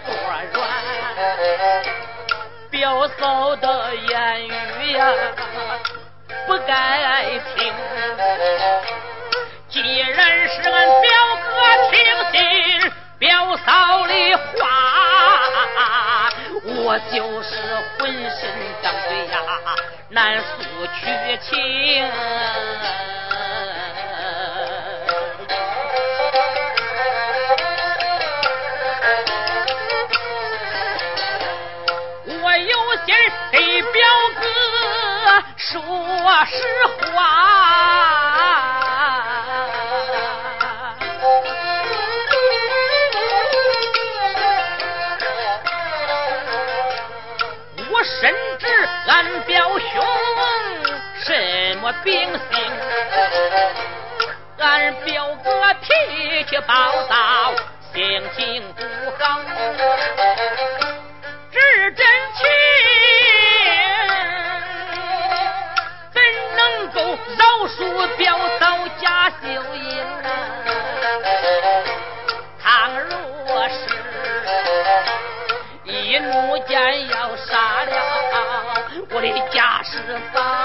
[0.00, 0.46] 多软。
[2.70, 5.08] 表嫂的言语呀，
[6.46, 7.72] 不该听。
[9.68, 11.10] 既然是俺表
[11.42, 11.52] 哥
[11.90, 11.94] 听
[12.32, 12.34] 信
[13.18, 16.30] 表嫂的话，
[16.64, 17.56] 我就是
[17.98, 18.40] 浑身
[18.82, 19.34] 张嘴呀，
[20.10, 20.44] 难诉
[20.86, 21.54] 屈情。
[36.48, 36.54] 实
[37.12, 37.16] 话。
[47.88, 48.66] 我深知
[49.08, 50.04] 俺表兄
[51.24, 52.38] 什么秉性，
[54.58, 55.50] 俺表哥
[55.82, 56.74] 脾气暴
[57.08, 57.54] 躁，
[57.92, 58.74] 性情
[80.32, 80.55] 贾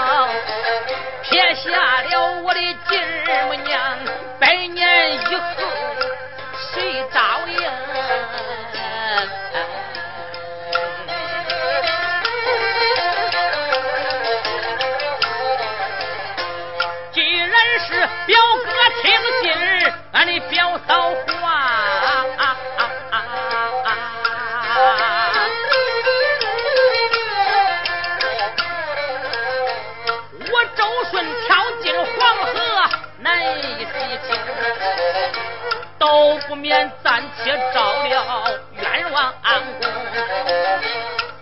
[37.04, 39.52] 暂且招了冤枉公。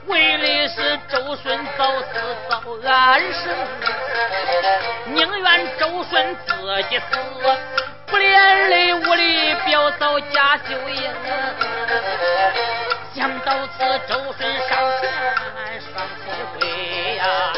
[0.08, 2.06] 为的是周顺早死
[2.50, 3.54] 早安生，
[5.06, 6.56] 宁愿周顺自
[6.90, 7.04] 己死，
[8.08, 11.14] 不连累我的表嫂贾秀英。
[13.14, 14.70] 想到此，周顺上
[15.00, 15.12] 前
[15.80, 16.24] 双膝
[16.58, 17.54] 跪呀，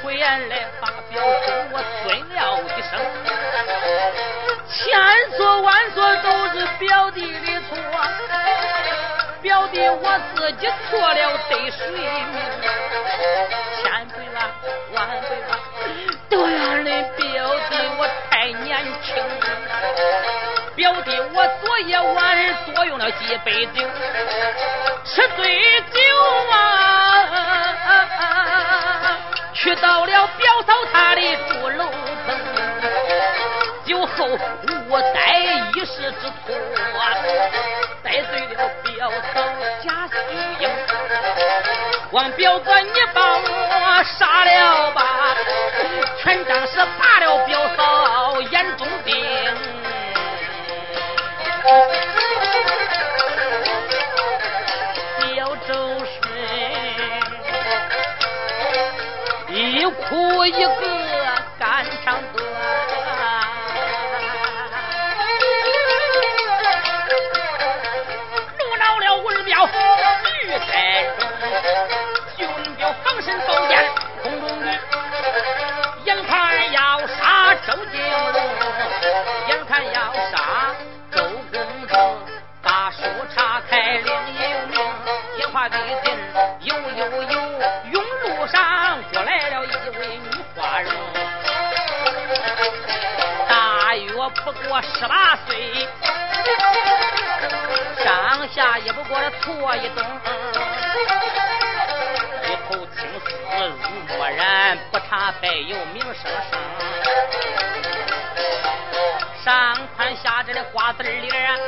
[0.00, 2.92] 垂眼来把表叔我尊了一声，
[4.70, 4.98] 千
[5.36, 6.43] 错万错都
[6.78, 7.76] 表弟的错。
[9.42, 11.80] 表弟，我自己错了，得谁？
[13.76, 14.38] 千岁了，
[14.94, 14.96] 万
[15.28, 15.50] 岁了，
[16.30, 17.22] 都怨你表
[17.68, 18.00] 弟我
[18.30, 18.70] 太年
[19.02, 19.06] 轻。
[20.74, 23.86] 表弟，我昨夜晚多用了几杯酒，
[25.04, 25.98] 吃醉酒
[26.50, 26.54] 啊，
[29.52, 31.84] 去到了表嫂她的住楼
[32.26, 32.34] 层，
[33.84, 35.53] 酒后误栽
[35.84, 36.56] 一时之错。
[38.02, 39.36] 得罪了表嫂
[39.82, 40.14] 贾秀
[40.58, 40.62] 英，
[42.10, 45.36] 望表哥你帮我杀了吧，
[46.22, 49.14] 全当是拔了表嫂眼中钉。
[55.34, 56.18] 表周顺
[59.50, 60.93] 一哭一个
[99.44, 100.02] 错一冬，
[102.44, 103.26] 一头青丝
[103.66, 106.58] 如墨染，不差白油名声声。
[109.44, 111.58] 上宽下窄的瓜子脸，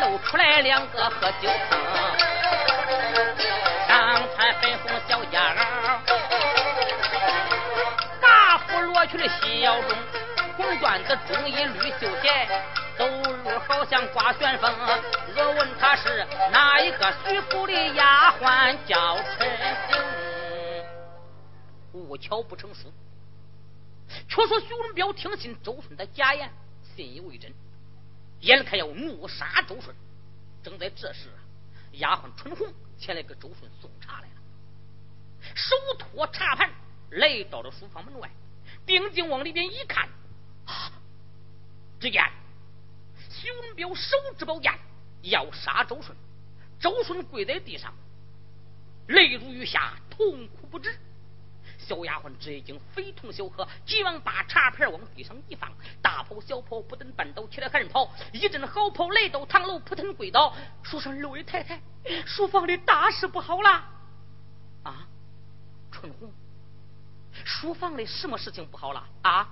[0.00, 1.78] 露出来两个喝酒坑。
[3.86, 5.56] 上穿粉红小夹袄，
[8.20, 9.90] 大幅罗裙的细腰中，
[10.56, 12.48] 红缎子中衣绿绣鞋，
[12.96, 14.74] 走路好像刮旋风。
[15.34, 19.48] 若问他是哪一个徐府的丫鬟，叫陈
[19.88, 20.00] 红。
[21.92, 22.92] 误巧不成书，
[24.28, 26.48] 却说徐文彪听信周顺的假言，
[26.96, 27.52] 信以为真，
[28.40, 29.94] 眼看要怒杀周顺。
[30.62, 31.28] 正在这时，
[31.92, 32.72] 丫鬟春红。
[32.98, 36.70] 前来给周顺送茶来了，手托茶盘
[37.12, 38.30] 来到了书房门外，
[38.84, 40.06] 定睛往里边一看，
[40.66, 40.92] 啊！
[41.98, 42.22] 只见
[43.30, 44.70] 徐文彪手执宝剑
[45.22, 46.14] 要杀周顺，
[46.78, 47.94] 周顺跪在地上，
[49.06, 50.94] 泪如雨下，痛哭不止。
[51.90, 55.68] 小丫鬟这已经非同小可，急忙把茶盘往地上一放，
[56.00, 60.54] 大跑小跑不等绊倒，起来喊跑，一阵好跑来到堂楼，扑腾跪倒，
[60.84, 61.80] 书上六位太太，
[62.24, 63.68] 书房里大事不好了！
[64.84, 65.04] 啊，
[65.90, 66.32] 春红，
[67.44, 69.04] 书房里什么事情不好了？
[69.22, 69.48] 啊，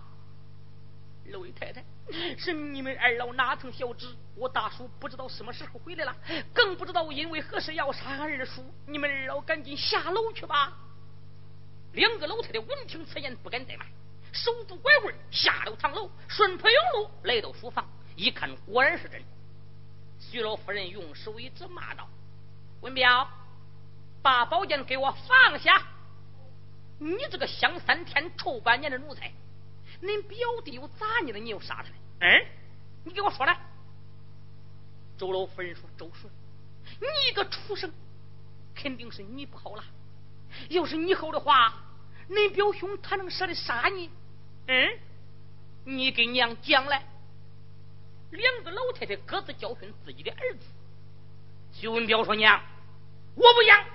[1.25, 1.83] 六位太太，
[2.39, 6.15] 是你们二老哪曾晓知我大叔不知道什么时候回来了，
[6.55, 10.73] 更不知道因为何事要杀俺二叔，你们二老赶紧下楼去吧。
[11.99, 13.85] 两个老太太闻听此言，不敢怠慢，
[14.33, 19.21] 手拄拐棍下了堂楼，顺坡永路来到书房，一看果然是真。
[20.21, 22.09] 徐老夫人用手一指，骂道
[22.83, 23.29] ：“文彪，
[24.23, 25.89] 把宝剑给我放下！
[27.01, 29.33] 你这个香三天、臭半年的奴才，
[30.01, 31.39] 恁表弟又咋你了？
[31.41, 31.95] 你又杀他了？
[32.21, 32.47] 嗯，
[33.03, 33.59] 你给我说来。”
[35.19, 36.33] 周老夫人说：“周顺，
[37.01, 37.93] 你一个畜生，
[38.77, 39.83] 肯定是你不好了。”
[40.71, 41.75] 要是你好的话，
[42.31, 44.11] 恁表兄他能舍得杀你？
[44.67, 44.99] 嗯，
[45.85, 47.03] 你给娘讲来。
[48.31, 50.67] 两个老太太各自教训自己的儿子。
[51.73, 52.61] 徐文彪说：“娘，
[53.35, 53.87] 我不养，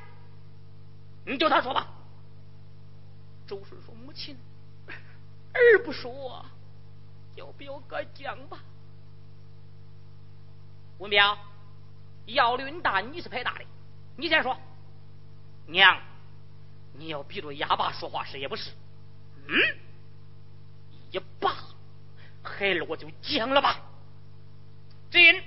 [1.26, 1.88] 你叫他说吧。”
[3.46, 4.36] 周顺说：“母亲，
[4.88, 6.44] 儿不说，
[7.36, 8.58] 叫表哥讲吧。”
[10.98, 11.38] 文彪，
[12.26, 13.66] 要论大，你是排大的，
[14.18, 14.58] 你先说，
[15.68, 16.02] 娘。
[16.96, 18.72] 你要逼着哑巴说话是也不是？
[19.48, 19.54] 嗯，
[21.12, 21.54] 一罢，
[22.42, 23.82] 孩儿我就讲了吧。
[25.12, 25.44] 只因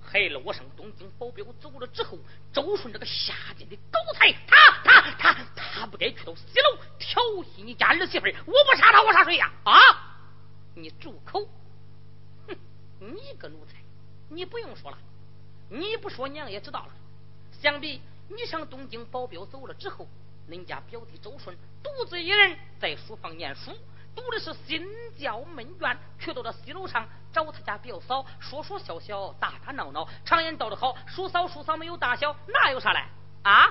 [0.00, 2.18] 孩儿我上东京保镖走了之后，
[2.52, 9.50] 周顺这个下贱的狗才，他他他他不该去到西楼调戏你家儿媳妇我不杀他，我杀谁呀？
[9.64, 9.72] 啊！
[10.74, 11.46] 你住口！
[12.46, 12.56] 哼，
[13.00, 13.78] 你个奴才，
[14.28, 14.98] 你不用说了，
[15.68, 16.92] 你不说娘也知道了。
[17.60, 20.06] 想必你上东京保镖走了之后。
[20.48, 23.72] 恁家表弟周顺独自一人在书房念书，
[24.14, 24.86] 读的是心
[25.18, 30.08] 教闷卷，却到了西楼上找他家表嫂说说笑笑，打打闹闹。
[30.24, 33.08] 常言道得好，叔嫂叔嫂没有大小，哪有啥来
[33.42, 33.68] 啊？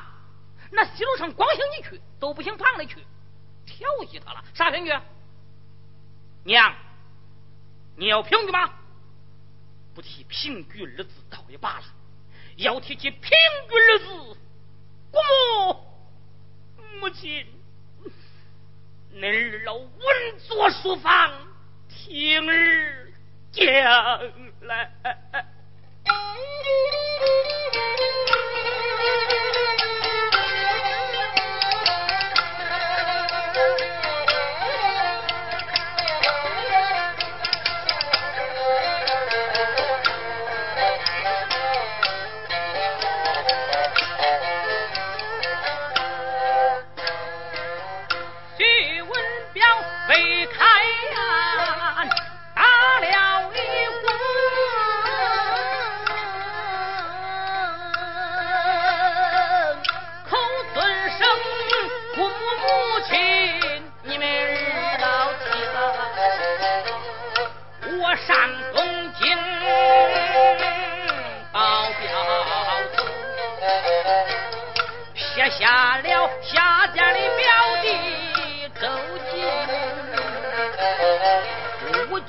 [0.71, 3.05] 那西楼上光兴你去，都不行旁里去
[3.65, 4.91] 调戏他了，啥凭据？
[6.43, 6.73] 娘，
[7.97, 8.73] 你要凭据吗？
[9.93, 11.83] 不提凭据二字倒也罢了，
[12.55, 14.37] 要提起凭据二字，
[15.11, 15.90] 姑
[16.99, 17.09] 母。
[17.11, 17.45] 亲，
[19.13, 19.89] 恁二老稳
[20.47, 21.31] 坐书房，
[21.89, 23.11] 听儿
[23.51, 23.63] 讲
[24.61, 24.91] 来。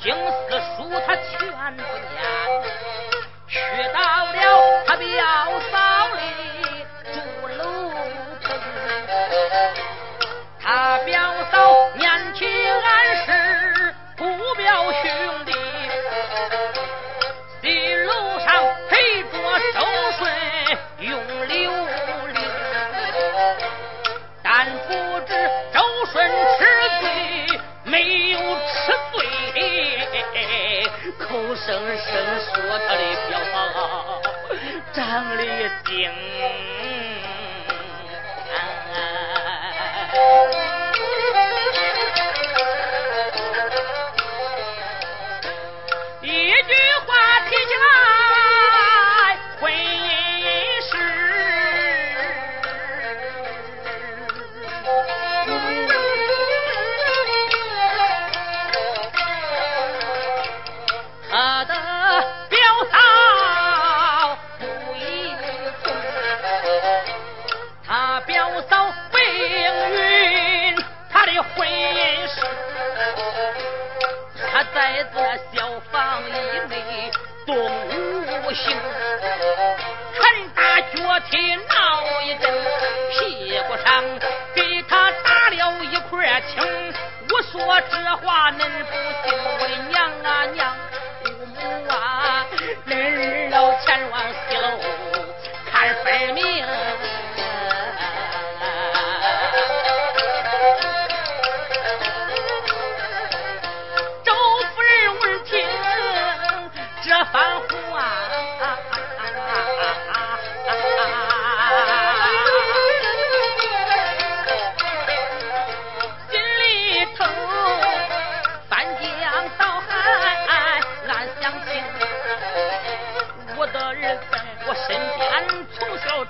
[0.02, 2.18] 经四书他全不念
[3.46, 4.00] 却到
[4.32, 5.06] 了他表
[5.60, 5.71] 叔
[31.82, 33.61] 大声说他的彪法。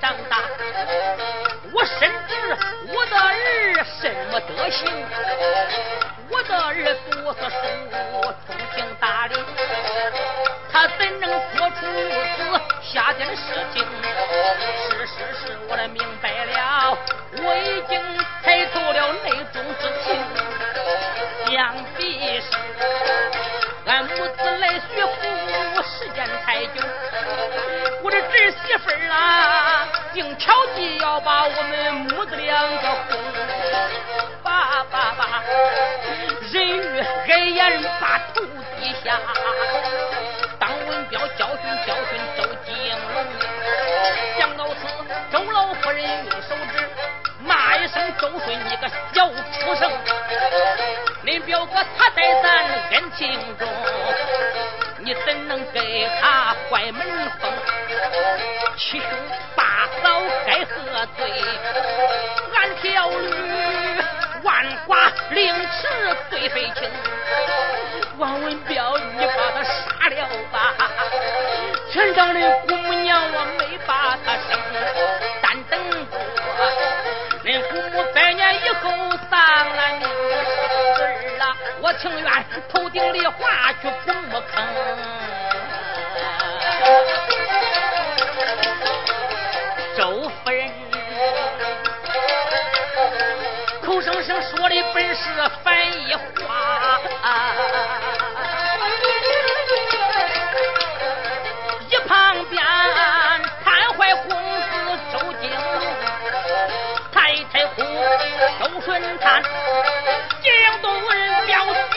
[0.02, 0.16] tan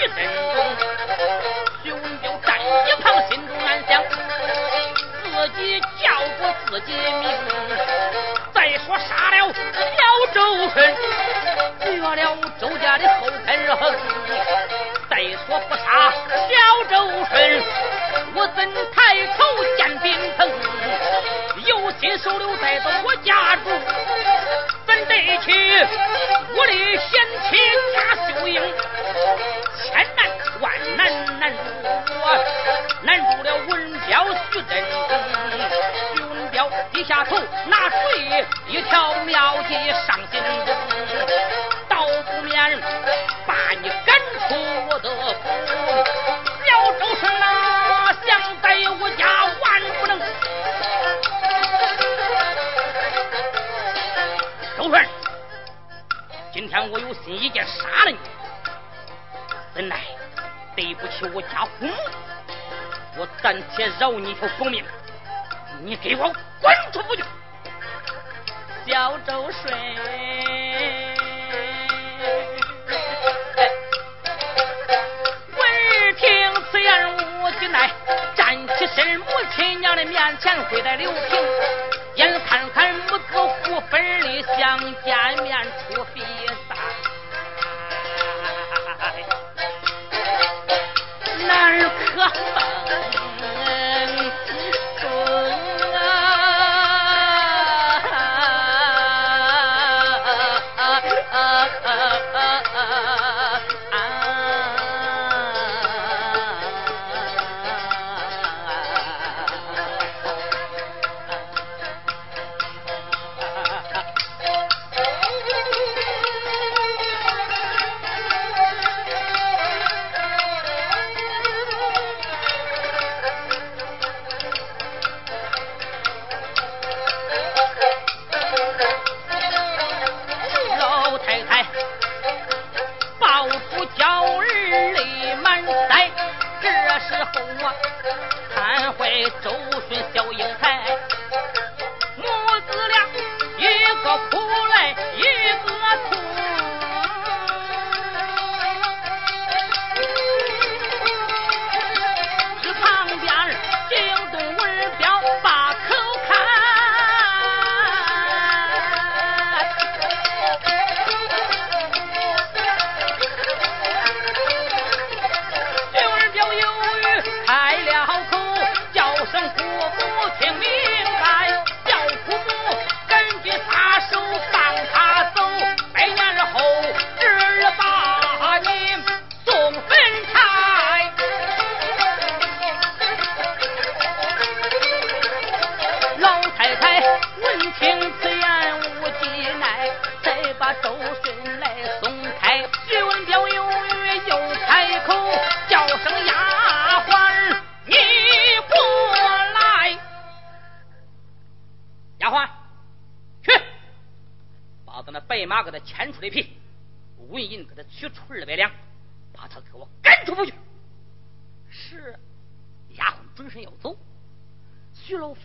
[0.10, 0.18] 阵
[0.54, 0.58] 中，
[1.84, 2.64] 徐文彪站一
[3.02, 4.04] 旁，心中暗想：
[5.24, 6.06] 自己叫
[6.40, 7.24] 过自己命，
[8.54, 10.00] 再说杀了小
[10.34, 10.96] 周顺，
[11.82, 13.50] 绝了周家的后根。
[15.10, 16.54] 再说不杀小
[16.90, 16.94] 周
[17.30, 17.64] 顺，
[18.36, 18.58] 我怎
[18.94, 19.44] 抬头
[19.78, 20.06] 见兵
[20.38, 20.40] 藤？
[21.66, 23.66] 有心收留在到我家中，
[24.86, 25.52] 怎得起
[26.56, 27.58] 我的贤妻
[27.96, 27.98] 贾
[28.40, 28.62] 秀英？
[33.04, 34.94] 拦住了文彪徐振东。
[36.16, 37.38] 徐文彪低下头，
[37.68, 39.74] 拿水一条妙计
[40.06, 40.42] 上心
[41.88, 42.80] 刀，倒不免
[43.46, 44.56] 把你赶出
[44.90, 45.44] 我的府。
[46.68, 48.28] 要周生啊，想
[48.62, 48.66] 在
[49.00, 49.24] 我家
[49.62, 49.64] 万
[50.00, 50.20] 不能。
[54.78, 55.08] 周顺，
[56.54, 58.18] 今天我有心一箭杀了你，
[59.74, 60.02] 怎奈
[60.76, 61.94] 对不起我家父母。
[63.18, 64.84] 我暂且饶你一条狗命，
[65.82, 66.32] 你给我
[66.62, 67.24] 滚出府去！
[68.88, 69.74] 小周顺。
[78.36, 81.22] 站起身，母亲娘的面前跪在刘平，
[82.16, 85.58] 眼看看母子互分离，相见面
[85.88, 86.22] 出飞
[86.68, 86.78] 散，
[91.48, 92.22] 男儿可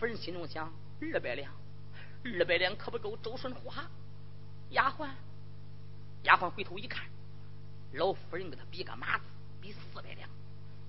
[0.01, 1.53] 夫人心中想：二百两，
[2.23, 3.87] 二百两可不够周顺花。
[4.71, 5.07] 丫鬟，
[6.23, 7.05] 丫鬟回头一看，
[7.93, 9.25] 老夫人给他比个马子，
[9.61, 10.27] 比四百两。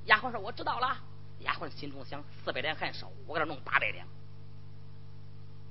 [0.07, 0.97] 丫鬟说：“我知道了。”
[1.45, 4.09] 丫鬟心中想：四百两还少，我给他弄八百两。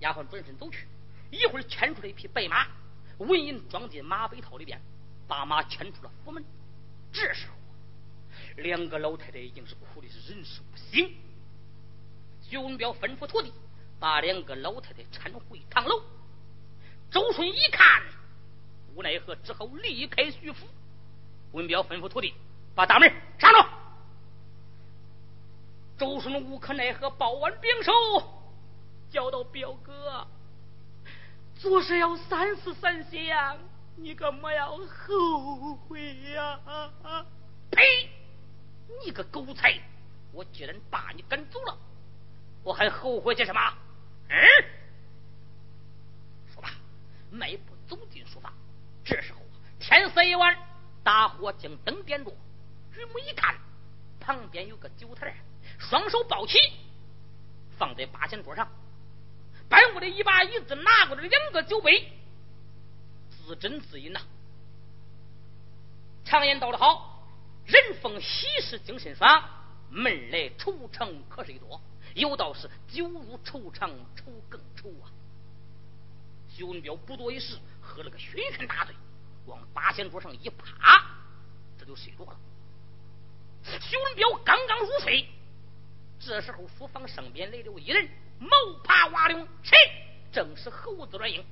[0.02, 0.86] 丫鬟转身走去，
[1.32, 2.68] 一会儿牵出来一匹白马。
[3.18, 4.80] 文银装进马背套里边，
[5.28, 6.46] 把马牵出了府门。
[7.12, 11.12] 这时候，两个老太太已经是哭的是人事不省。
[12.52, 13.54] 徐文彪吩咐徒弟
[13.98, 16.04] 把两个老太太搀回堂楼。
[17.10, 18.04] 周顺一看，
[18.94, 20.68] 无奈何，只好离开徐府。
[21.54, 22.34] 文彪吩咐徒弟
[22.76, 23.10] 把大门
[23.40, 23.60] 上住。
[25.98, 27.94] 周顺无可奈何，抱完兵手，
[29.10, 30.28] 叫道：“表哥。”
[31.56, 33.60] 做事要三思三想，
[33.96, 36.60] 你可莫要后悔呀！
[37.72, 38.10] 呸！
[39.06, 39.80] 你个狗才！
[40.34, 41.78] 我既然把你赶走了，
[42.64, 43.74] 我还后悔些什么？
[44.30, 44.38] 嗯？
[46.54, 46.70] 说罢，
[47.32, 48.54] 迈步走进书房。
[49.04, 49.40] 这时候
[49.80, 50.56] 天色已晚，
[51.04, 52.32] 大火将灯点着。
[52.94, 53.56] 举目一看，
[54.20, 55.36] 旁边有个酒台，
[55.80, 56.58] 双手抱起，
[57.78, 58.68] 放在八仙桌上。
[59.68, 62.12] 搬过来一把椅子，拿过来两个酒杯，
[63.30, 64.22] 自斟自饮呐。
[66.24, 67.26] 常言道得好，
[67.66, 69.44] 人逢喜事精神爽，
[69.90, 71.82] 门来愁肠可谁多？
[72.16, 75.10] 有道是酒入愁肠，愁更愁啊。
[76.50, 78.94] 徐文彪不多一时，喝了个醺醺大醉，
[79.46, 81.06] 往八仙桌上一趴，
[81.80, 82.38] 这就睡着了。
[83.64, 85.28] 徐文彪刚刚入睡，
[86.20, 88.10] 这时候书房上边来了一人。
[88.40, 88.50] 毛
[88.84, 89.78] 爬瓦岭，谁？
[90.32, 91.46] 正是猴子阮英。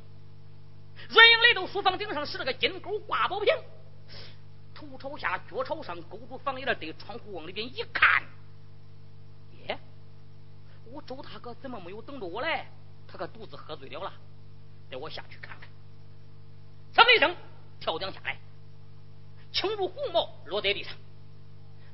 [1.07, 3.53] 阮英来到书房顶上，使了个金钩挂宝瓶，
[4.73, 8.23] 头朝下，脚朝上，勾住房檐的对窗户往里边一看，
[11.01, 12.65] 周大哥怎么没有等着我来？
[13.07, 14.13] 他可独自喝醉了了。
[14.89, 15.69] 带我下去看看。
[16.93, 17.35] 噌一声，
[17.79, 18.37] 跳江下来，
[19.51, 20.93] 轻如鸿毛落在地上，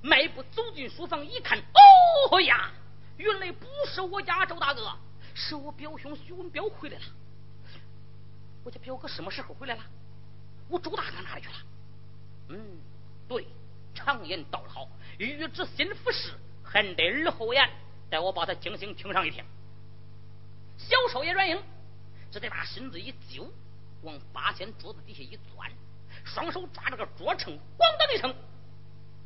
[0.02, 1.58] 迈步走进书房一看，
[2.32, 2.72] 哦呀！
[3.18, 4.92] 原来不是我家周大哥，
[5.34, 7.06] 是我表兄徐文彪回来了。
[8.64, 9.84] 我家表哥什么时候回来了？
[10.68, 11.56] 我周大哥哪里去了？
[12.50, 12.78] 嗯，
[13.28, 13.48] 对，
[13.94, 14.88] 常言道得好，
[15.18, 17.70] 欲知心腹事，还得耳后言。
[18.10, 19.44] 待我把他精心听上一听。
[20.78, 21.62] 小少爷阮英
[22.32, 23.50] 只得把身子一揪，
[24.02, 25.72] 往八仙桌子底下一钻，
[26.24, 28.36] 双手抓着个桌撑，咣当一声，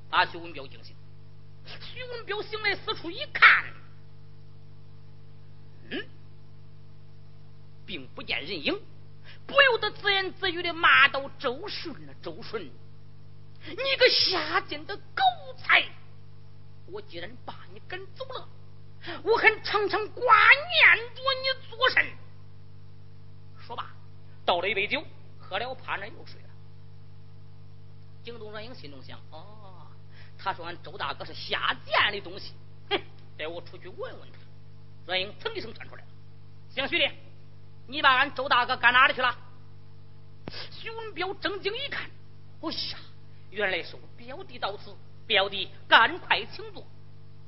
[0.09, 0.95] 把徐文彪惊醒。
[1.65, 3.65] 徐文彪醒来，四处一看，
[5.89, 6.07] 嗯，
[7.85, 8.79] 并不见人影，
[9.45, 15.23] 不由得自言自语的骂道：“周顺啊，周顺，你个下贱的狗
[15.57, 15.83] 才！
[16.87, 18.47] 我既然把你赶走了。”
[19.23, 22.05] 我很常常挂念着你做甚？
[23.65, 23.91] 说罢，
[24.45, 25.03] 倒了一杯酒，
[25.39, 26.49] 喝了，趴那又睡了。
[28.23, 29.87] 惊动阮英心中想：哦，
[30.37, 32.53] 他说俺周大哥是下贱的东西，
[32.89, 32.99] 哼！
[33.37, 34.39] 带我出去问问他。
[35.05, 36.07] 阮英噌一声窜出来了
[36.69, 37.11] ：“姓徐的，
[37.87, 39.33] 你把俺周大哥赶哪里去了？”
[40.71, 42.09] 徐文彪正经一看，
[42.61, 42.97] 哎呀，
[43.51, 46.85] 原来是我表弟到此，表弟赶快请坐，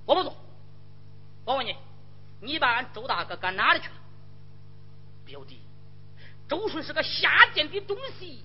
[0.05, 0.35] 我不坐。
[1.45, 1.75] 我问你，
[2.41, 3.95] 你把俺周大哥赶哪里去了？
[5.25, 5.59] 表弟，
[6.47, 8.43] 周顺是个下贱的东西，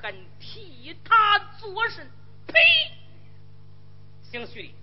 [0.00, 2.08] 还替他做甚？
[2.46, 2.54] 呸！
[4.22, 4.74] 姓徐的，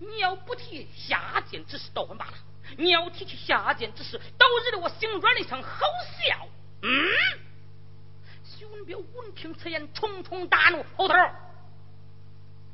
[0.00, 2.32] 你要不提下贱之事，倒还罢了；
[2.76, 5.86] 你要提起下贱之事，倒惹得我心软的想好
[6.18, 6.48] 笑。
[6.82, 6.88] 嗯？
[8.44, 11.14] 徐文彪闻听此言，重重大怒：后头，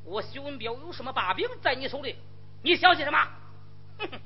[0.03, 2.15] 我徐文彪有什么把柄在你手里？
[2.63, 3.27] 你相信什么？
[3.97, 4.19] 哼哼，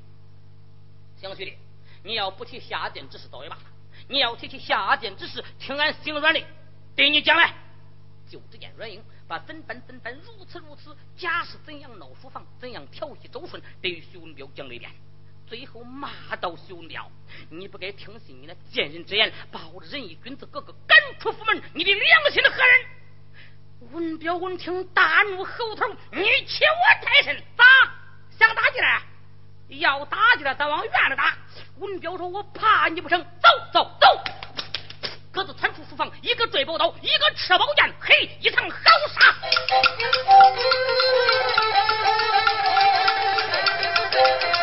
[1.20, 1.56] 乡兄弟，
[2.04, 3.62] 你要不提下贱之事倒也罢了，
[4.08, 6.42] 你要提起下贱之事，听俺心软的
[6.96, 7.54] 对你讲来。
[8.30, 14.90] 就只见阮英把怎般怎般如此如此，假是怎样闹书房，怎样调戏周顺，对于徐文彪讲了一遍，
[15.46, 17.10] 最后骂道：“徐文彪，
[17.50, 22.86] 你不该听信你那贱人之言，把我的仁义君子哥哥赶出府门，你的良心何人？”
[23.92, 27.64] 文彪闻听大怒，吼头：“你欺我太甚，咋
[28.38, 29.02] 想打起来？”
[29.78, 31.36] 要打起来，咱往院里打。
[31.78, 34.06] 文彪说：“我怕你不成，走走走！”
[35.32, 38.76] 各自窜出书房，一个坠宝刀，一个赤宝剑，嘿，一场好
[39.08, 39.34] 杀。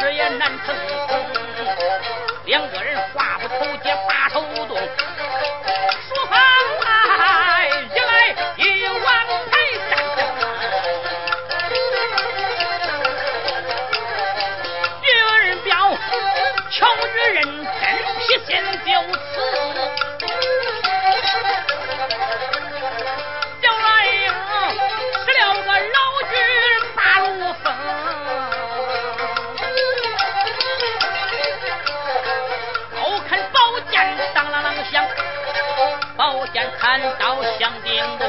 [0.00, 0.74] 这也难成。
[2.44, 4.27] 两个人话不投机把
[37.58, 38.26] 响叮咚，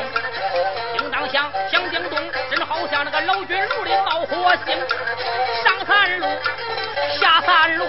[0.97, 2.19] 叮当响，响叮咚，
[2.51, 4.77] 真好像那个老君炉里冒火星。
[5.63, 6.27] 上三路，
[7.19, 7.85] 下三路，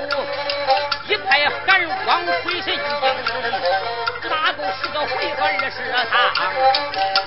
[1.09, 2.81] 一派寒光鬼神惊。
[4.29, 5.77] 打够十个回合二十
[6.11, 6.14] 趟，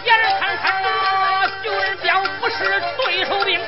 [0.05, 0.85] 眼看看那
[1.61, 2.57] 九儿彪不是
[2.97, 3.59] 对手兵。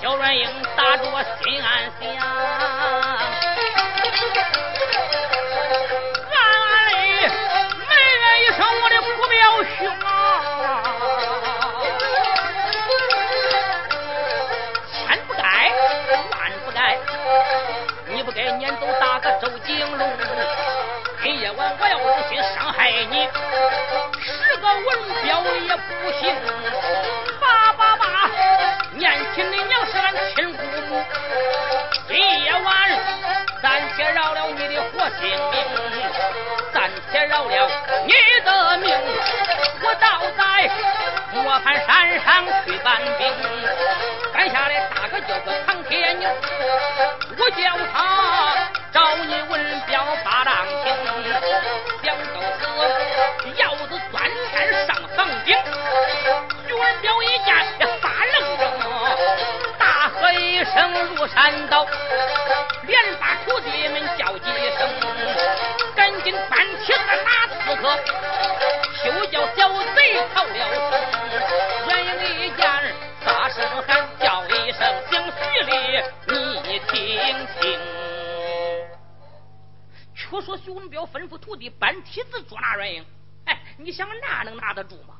[0.00, 1.68] 小软鹰打住我心安
[2.00, 2.02] 详。
[20.00, 20.10] 弄。
[21.22, 23.28] 今夜晚我要用心伤害你，
[24.22, 24.86] 十个文
[25.22, 26.34] 彪也不行。
[27.38, 28.30] 爸爸爸，
[28.92, 30.58] 年轻的娘是俺亲姑
[30.88, 31.04] 姑，
[32.08, 32.98] 今夜晚
[33.62, 35.54] 暂且饶了你的活性命，
[36.72, 37.68] 暂且饶了
[38.06, 38.96] 你的命，
[39.82, 40.70] 我倒在
[41.34, 43.30] 磨盘山上去搬兵，
[44.32, 46.30] 赶下来打个叫个唐天牛，
[47.38, 48.69] 我叫他。
[48.92, 50.92] 找你文彪把账清
[52.02, 52.62] 两口子
[53.56, 55.56] 要子钻天上房顶。
[56.66, 58.60] 徐文彪一见发愣怔
[59.78, 61.86] 大喝一声如山倒
[62.82, 64.46] 连把徒弟们叫几
[64.78, 64.88] 声
[65.94, 67.98] 赶紧搬起来打刺客
[69.04, 69.46] 休叫
[80.70, 83.04] 徐文彪吩咐徒弟搬梯子捉拿阮英，
[83.44, 85.16] 哎，你想那能拿得住吗？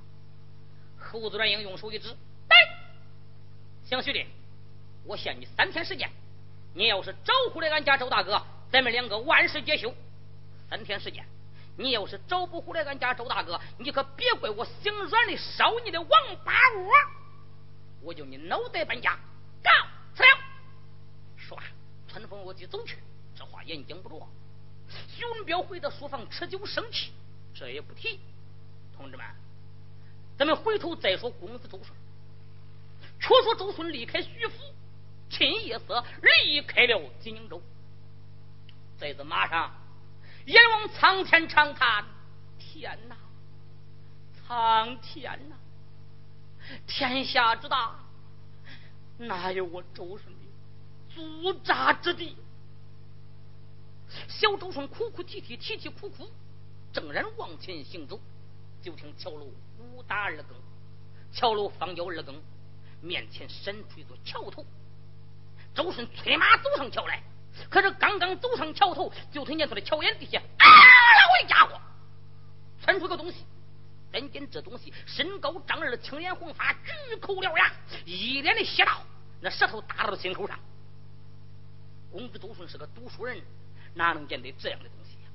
[0.97, 2.09] 猴子阮英用手一指
[2.49, 2.57] ：“来，
[3.85, 4.29] 想徐礼。”
[5.05, 6.09] 我限你三天时间，
[6.73, 9.93] 你要是找回来俺家周大哥，咱们两个万事皆休。
[10.69, 11.27] 三天时间，
[11.77, 16.11] 你要是找不回来俺家周大哥，你可别怪我心软的烧你的王
[16.45, 16.93] 八窝，
[18.03, 19.19] 我叫你脑袋搬家。
[19.65, 19.71] 告
[20.15, 20.29] 辞了。
[21.37, 21.59] 说
[22.07, 22.99] 春，风落地走去。
[23.35, 24.29] 这话言讲不着。
[25.09, 27.13] 徐文彪回到书房吃酒生气，
[27.55, 28.21] 这也不提。
[28.97, 29.27] 同志们，
[30.37, 31.97] 咱们回头再说公子周顺。
[33.21, 34.55] 却说周顺离开徐府。
[35.33, 37.63] 趁夜色离开了金宁州，
[38.99, 39.73] 在这马上，
[40.45, 42.05] 阎王苍天长叹：
[42.59, 43.17] 天哪，
[44.35, 45.55] 苍天哪！
[46.89, 47.95] 天下之大，
[49.19, 52.37] 哪有我周顺的驻扎之地？
[54.29, 56.29] 小周顺哭哭啼啼，啼啼哭哭，
[56.93, 58.21] 正然往前行走，
[58.83, 59.47] 就听桥楼
[59.79, 60.57] 五打二更，
[61.33, 62.41] 桥楼方交二更，
[63.01, 64.65] 面前闪出一座桥头。
[65.75, 67.23] 周顺催马走上桥来，
[67.71, 70.67] 可是刚刚走上桥头，就听见他的桥眼底下，啊！
[70.67, 71.81] 我的家伙，
[72.83, 73.45] 窜出个东西。
[74.13, 77.73] 但见这东西身高丈二，青脸红发，巨口獠牙，
[78.05, 79.01] 一脸的邪道，
[79.41, 80.59] 那舌头打到了心口上。
[82.11, 83.41] 公子周顺是个读书人，
[83.95, 85.29] 哪能见得这样的东西呀？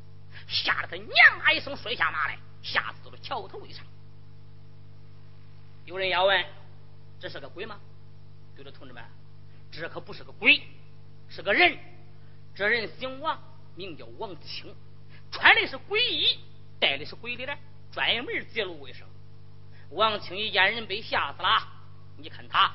[0.48, 3.86] 吓得他娘啊一声摔下马来，吓死了桥头一上。
[5.86, 6.46] 有人要问：
[7.20, 7.80] 这是个鬼吗？
[8.56, 9.04] 对了，同志们。
[9.72, 10.62] 这可不是个鬼，
[11.30, 11.78] 是个人。
[12.56, 13.38] 这人姓王，
[13.76, 14.74] 名叫王清，
[15.32, 16.40] 穿的是鬼衣，
[16.80, 17.58] 戴的是鬼脸，
[17.92, 19.06] 专门揭露卫生。
[19.90, 21.68] 王清一见人被吓死了，
[22.18, 22.74] 你看他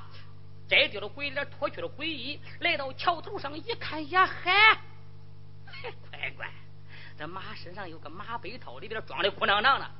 [0.69, 4.79] 摘掉了鬼脸，脱去了鬼衣，来到桥头上一看呀，嗨，
[6.21, 6.51] 乖乖，
[7.19, 9.91] 这马身上有个马背套，里边装的鼓囊囊的，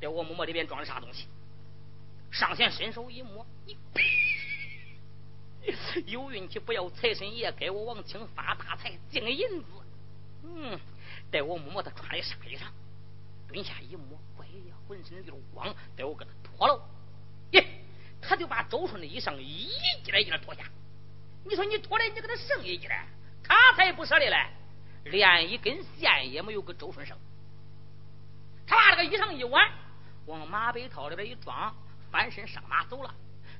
[0.00, 1.26] 在我摸摸里边装的啥东西？
[2.30, 4.04] 上前伸手一摸，你呸。
[6.06, 9.66] 有运气不要财神爷给我王清发大财进银子。
[10.44, 10.78] 嗯，
[11.30, 12.62] 待我摸摸他穿的啥衣裳，
[13.48, 16.80] 蹲下一摸，乖呀，浑身溜光，待我给他脱了。
[17.50, 17.66] 耶，
[18.22, 19.68] 他就把周顺的衣裳一
[20.04, 20.62] 件一件脱下。
[21.44, 22.90] 你说你脱了，你给他剩一件，
[23.42, 24.36] 他才不舍得嘞，
[25.04, 27.16] 连一根线也没有给周顺生。
[28.66, 29.70] 他把那个衣裳一挽，
[30.26, 31.74] 往马背套里边一装，
[32.10, 33.14] 翻身上马走了。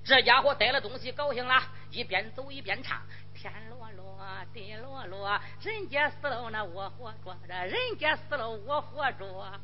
[0.05, 3.03] 这家伙带了东西，高兴了，一边走一边唱：
[3.35, 4.18] 天落落，
[4.53, 7.12] 地落落，人家死了那我活
[7.46, 9.61] 着，人家死了我活着。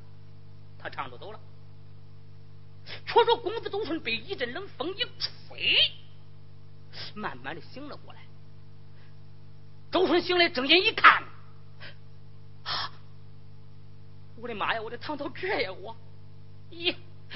[0.79, 1.41] 他唱着走了。
[3.07, 5.75] 却说公子周顺被一阵冷风一吹，
[7.15, 8.21] 慢慢的醒了过来。
[9.91, 11.23] 周顺醒来，睁眼一看，
[12.65, 12.91] 啊！
[14.37, 14.83] 我的妈呀！
[14.83, 15.73] 我的躺到这呀！
[15.73, 15.97] 我，
[16.71, 16.95] 咦，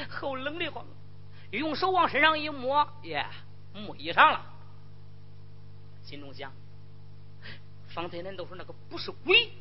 [0.08, 0.84] 好冷的慌。
[1.50, 3.26] 用手往身上一摸，耶，
[3.72, 4.44] 没衣裳了。
[6.02, 6.52] 心中想：
[7.88, 9.52] 方才恁都说那个不是鬼，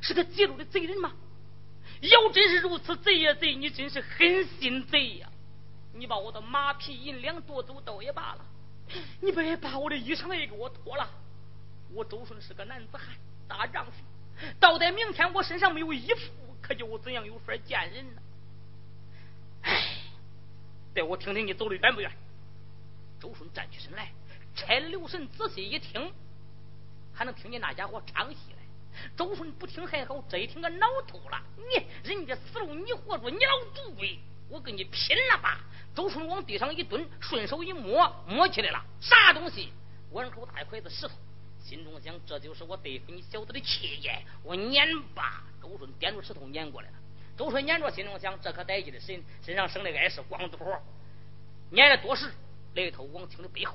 [0.00, 1.12] 是个劫路的贼人吗？
[2.00, 5.28] 要真是如此，贼呀贼，你真是狠心贼呀！
[5.92, 8.44] 你把我的马匹银两夺走倒也罢了，
[9.20, 11.08] 你别把我的衣裳也给我脱了。
[11.92, 13.14] 我周顺是个男子汉，
[13.46, 13.92] 大丈夫，
[14.60, 18.22] 到待明天我身上没有衣服，可叫我怎样有法见人呢？
[19.62, 19.90] 哎。
[20.94, 22.10] 待我听听你走的远不远？
[23.20, 24.12] 周顺站起身来，
[24.54, 26.12] 拆了留神，仔细一听，
[27.12, 28.62] 还能听见那家伙唱戏来。
[29.16, 31.42] 周顺不听还好，这一听个脑秃了。
[31.56, 34.18] 你人家死了，你活路，你老赌鬼，
[34.48, 35.58] 我跟你拼了吧！
[35.96, 39.72] 周顺往地上一蹲，顺手一摸，摸起来了，啥东西？
[40.12, 41.14] 碗口大一块子石头。
[41.64, 44.22] 心中想，这就是我对付你小子的气焰。
[44.42, 45.42] 我撵吧！
[45.62, 46.94] 周顺掂着石头撵过来了。
[47.38, 50.58] 周顺撵着，心中想：这可得劲的身身上生的碍事，光秃。
[51.70, 52.30] 撵了多时，
[52.74, 53.74] 来到王清的背后，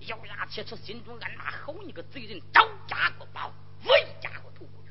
[0.00, 4.90] 咬牙切齿，心中暗骂：好你个贼人，找家伙把为家伙吐过去。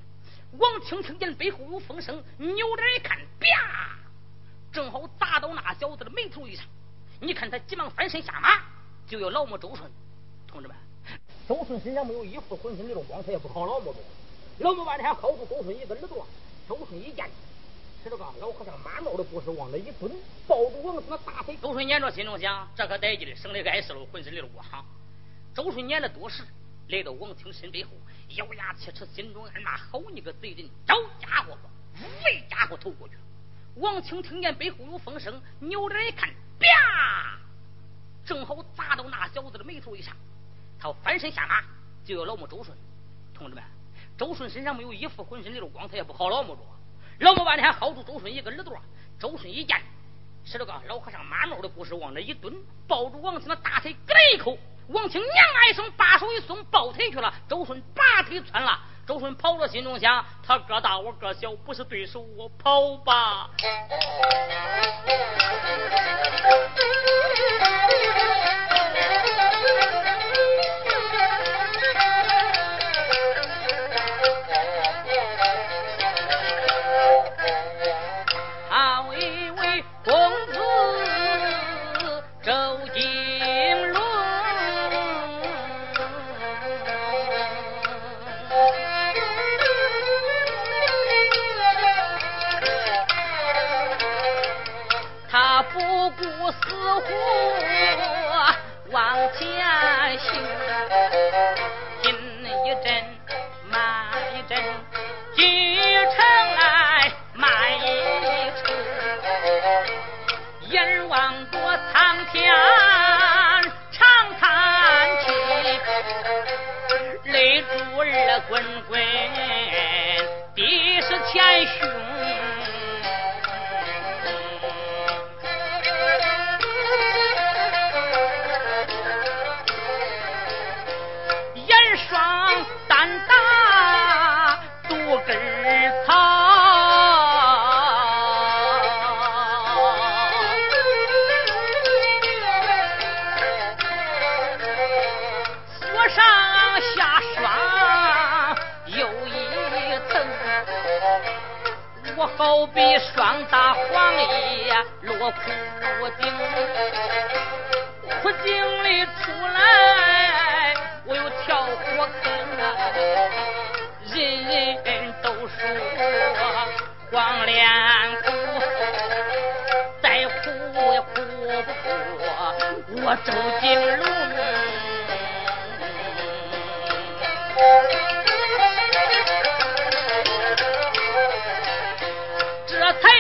[0.58, 3.96] 王清听见背后有风声，扭脸一看，啪，
[4.72, 6.66] 正好砸到那小子的眉头以上。
[7.22, 8.64] 你看他急忙翻身下马，
[9.08, 9.90] 就要劳摸周顺。
[10.48, 10.76] 同志们，
[11.50, 14.00] 周顺身上没有衣服，浑身流着光，他也不好劳摸着。
[14.60, 16.28] 劳摸半天，薅住周顺一个耳朵，
[16.68, 17.28] 周顺一见。
[18.04, 20.12] 吃了个老和尚满脑的不是往那一蹲，
[20.48, 21.58] 抱住王那大腿。
[21.60, 24.64] 周顺撵着心中想：这可得劲的，省得碍事了，浑身流光。
[25.56, 26.44] 周顺撵了多时，
[26.90, 27.90] 来到王清身背后，
[28.36, 31.58] 咬牙切齿，心中暗骂：好你个贼人，找家伙！
[32.24, 33.16] 喂家伙投过去。
[33.78, 37.40] 王清听见背后有风声，扭脸一看，啪！
[38.24, 40.16] 正好砸到那小子的眉头以上。
[40.80, 41.62] 他翻身下马，
[42.06, 42.76] 就要老母周顺。
[43.34, 43.64] 同志们，
[44.18, 46.62] 周顺身上没有衣服，浑身流光，他也不好老母着。
[47.20, 48.74] 老母半天薅住周顺一个耳朵，
[49.20, 49.82] 周顺一见，
[50.46, 52.54] 使了个老和尚马帽的故事，往那一蹲，
[52.88, 54.58] 抱住王清的大腿，咯一口。
[54.88, 57.32] 王清娘啊一声，把手一松，抱腿去了。
[57.48, 58.80] 周顺拔腿窜了。
[59.06, 63.50] 周顺跑了，心中想：他个大我个小，不是对手，我跑吧。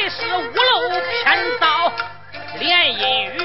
[0.09, 1.91] 是五楼偏遭
[2.57, 3.37] 连阴雨，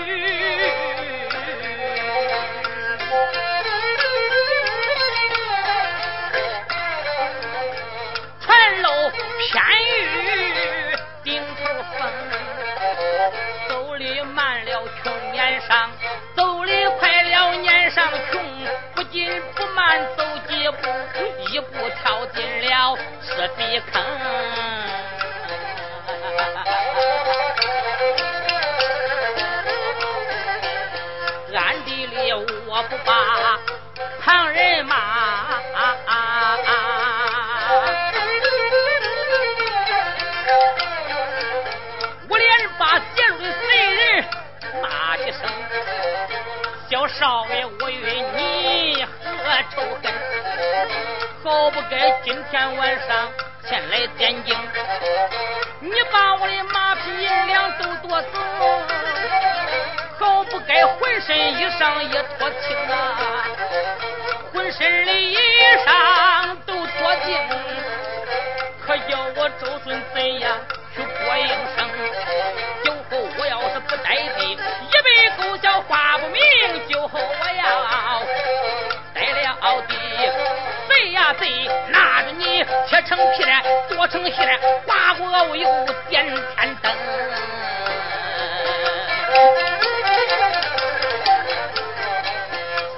[8.40, 9.53] 船漏偏
[9.90, 9.92] 遇
[11.22, 11.64] 顶头
[11.98, 12.00] 风。
[13.68, 15.90] 走的慢了穷年上，
[16.35, 18.42] 走的快了年上穷。
[18.94, 20.88] 不紧不慢走几步，
[21.50, 24.03] 一步跳进了死地坑。
[52.25, 53.31] 今天晚上
[53.68, 54.56] 前来点睛，
[55.81, 58.38] 你把我的马匹银两都夺走，
[60.18, 63.44] 好不该浑身衣裳也脱清啊！
[64.54, 65.37] 浑身的衣
[65.87, 67.38] 裳都脱净，
[68.87, 70.58] 可叫我周顺怎样
[70.94, 71.46] 去过营
[71.77, 71.87] 生？
[72.85, 74.56] 酒后我要是不在地，一
[75.02, 76.40] 杯狗叫话不明。
[76.88, 78.22] 酒后我要
[79.14, 79.94] 栽了地，
[80.88, 81.42] 贼呀贼，
[81.88, 82.13] 拿着你
[82.88, 85.68] 切成皮来，剁成馅来，刮锅熬油
[86.08, 86.92] 点天灯。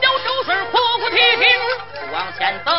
[0.03, 1.43] 小周顺哭哭啼啼
[2.12, 2.70] 往前走，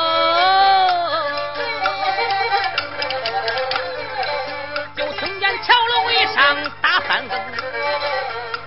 [4.95, 7.39] 就听见桥楼一上打三更，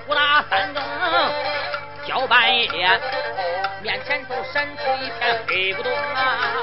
[0.06, 0.82] 不打三更。
[2.06, 3.00] 叫半夜，
[3.82, 6.56] 面前都闪出一片黑不动啊！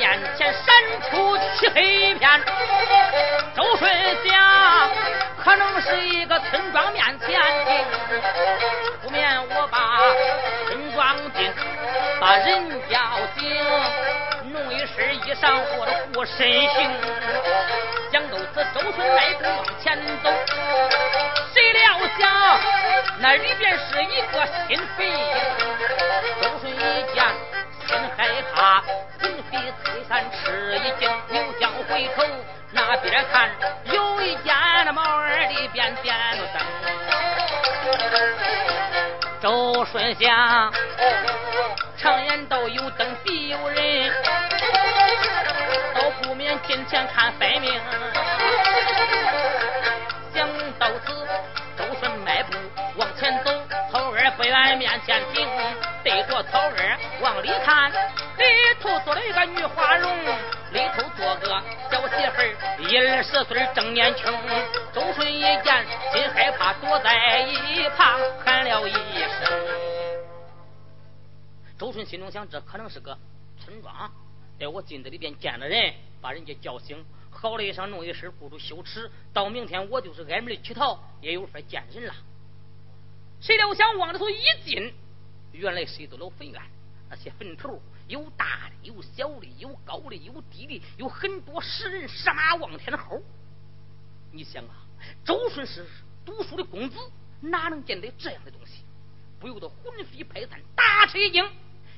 [0.00, 0.64] 面前闪
[1.10, 2.40] 出漆黑一片，
[3.54, 3.92] 周顺
[4.24, 4.90] 想，
[5.44, 7.70] 可能是一个村庄面前的。
[9.02, 9.98] 不免我把
[10.68, 11.52] 村庄进，
[12.18, 12.98] 把人叫
[13.36, 13.54] 醒，
[14.50, 16.90] 弄一身衣裳，我的护身行。
[18.10, 20.30] 讲都是周顺迈步往前走，
[21.52, 22.58] 谁料想
[23.18, 25.14] 那里边是一个心黑影。
[26.40, 26.78] 周顺一
[27.12, 27.22] 见
[27.86, 28.82] 心害怕
[30.30, 32.24] 吃一惊，又想回头。
[32.72, 33.50] 那边看，
[33.84, 36.62] 有一家那猫儿里边点了灯。
[39.40, 40.72] 周顺祥，
[41.96, 44.12] 常言道，有灯必有人。
[45.94, 47.80] 都不免近前看分明。
[57.30, 58.44] 往里看，里
[58.80, 60.18] 头坐了一个女花容，
[60.72, 64.24] 里头坐个小媳妇，一二十岁正年轻。
[64.92, 69.48] 周顺一见，心害怕，躲在一旁喊了一声。
[71.78, 73.16] 周顺心中想，这可能是个
[73.64, 74.10] 村庄，
[74.58, 77.04] 待我进子里边见了人，把人家叫醒。
[77.30, 79.08] 好了一声，弄一身，不住羞耻。
[79.32, 82.14] 到明天我就是挨门乞讨，也有法见人了。
[83.40, 84.92] 谁料想往里头一进，
[85.52, 86.60] 原来是一座老坟院。
[87.10, 93.20] 那些坟头有大的，有小的，有高的，有低的，有很多石人石马望天的猴。
[94.32, 94.86] 你想啊，
[95.24, 95.84] 周顺是
[96.24, 96.96] 读书的公子，
[97.40, 98.84] 哪能见得这样的东西？
[99.40, 101.44] 不由得魂飞魄散，大吃一惊，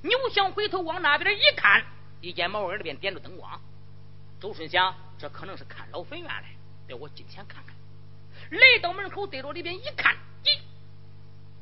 [0.03, 1.85] 扭向回头往那边一看，
[2.23, 3.61] 一见茅屋里边点着灯光。
[4.41, 6.57] 周顺想，这可能是看老坟院来，
[6.89, 7.77] 得我进前看看。
[8.51, 10.17] 来到门口，对着里边一看，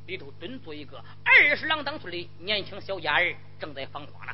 [0.07, 4.32] 里头蹲坐一个二十郎当岁的年轻小家儿，正在放花呢。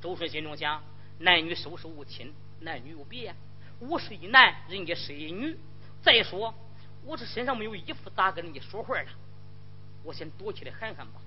[0.00, 0.82] 周顺心中想：
[1.18, 3.34] 男女授受无亲，男女有别。
[3.80, 5.56] 我是一男，人家是一女。
[6.02, 6.54] 再说，
[7.04, 9.10] 我这身上没有衣服，咋跟人家说话呢？
[10.04, 11.20] 我先躲起来喊喊吧。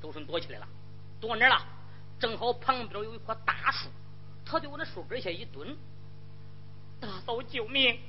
[0.00, 0.68] 周顺躲起来了，
[1.20, 1.66] 躲哪了？
[2.18, 3.88] 正好旁边有一棵大树。
[4.44, 5.76] 他就往那树根下一蹲，
[7.00, 8.00] 大嫂救命！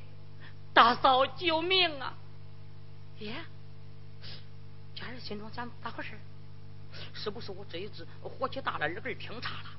[0.74, 2.16] 大嫂救命啊！
[3.20, 3.36] 耶！
[5.02, 6.12] 家人心中想咋回事？
[7.14, 9.70] 是不是我这一只火气大了，耳根听差了？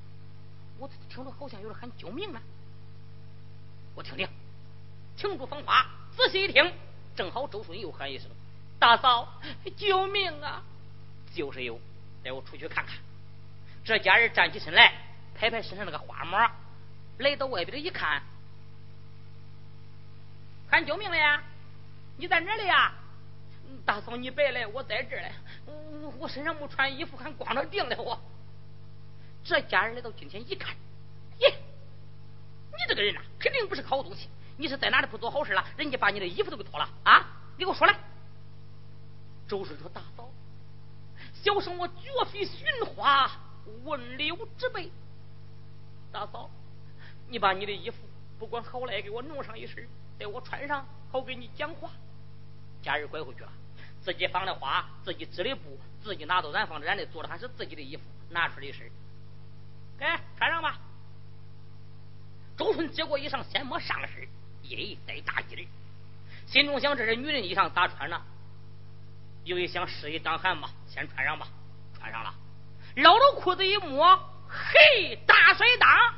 [0.77, 2.41] 我听着好像有人喊救命呢。
[3.95, 4.27] 我听听，
[5.15, 5.85] 停住风花，
[6.17, 6.73] 仔细一听，
[7.15, 8.27] 正好周顺又喊一声
[8.79, 9.39] ：“大嫂，
[9.77, 10.63] 救命啊！”
[11.33, 11.79] 就是有，
[12.23, 12.95] 带我出去看看。
[13.85, 14.93] 这家人站起身来。
[15.35, 16.39] 拍拍身上那个花膜，
[17.17, 18.21] 来到外边一看，
[20.69, 21.41] 喊救命了呀！
[22.17, 22.93] 你在哪里呀？
[23.85, 25.31] 大嫂，你别来，我在这儿嘞。
[26.17, 28.19] 我身上没穿衣服，还光着腚嘞我。
[29.43, 30.73] 这家人来到近前一看，
[31.39, 31.53] 耶，
[32.71, 34.29] 你这个人呐，肯定不是好东西。
[34.55, 35.65] 你是在哪里不做好事了？
[35.75, 37.25] 人家把你的衣服都给脱了啊！
[37.57, 37.97] 你给我说来。
[39.47, 40.29] 周顺说：“大嫂，
[41.33, 43.29] 小生我绝非寻花
[43.83, 44.89] 问柳之辈。”
[46.13, 46.49] 大嫂，
[47.27, 47.97] 你把你的衣服
[48.39, 49.87] 不管好赖给我弄上一身，
[50.17, 51.89] 待我穿上，好给你讲话。
[52.83, 53.49] 家人拐回去了，
[54.01, 58.87] 自己放的花，自己织的布，自己拿到染坊染的，做的还是自己的衣服，拿出来一身，
[59.97, 60.05] 给
[60.37, 60.77] 穿上吧。
[62.57, 64.27] 周顺接过衣裳，先摸上身，
[64.61, 65.65] 一再大劲儿，
[66.45, 68.21] 心中想：这是女人衣裳咋穿呢？
[69.45, 71.47] 又一想，适宜当寒嘛，先穿上吧。
[71.97, 72.33] 穿上了，
[72.97, 74.17] 捞着裤子一摸。
[74.49, 76.13] 嘿，大水大！